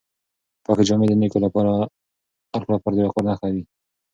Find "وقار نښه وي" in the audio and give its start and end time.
3.07-3.63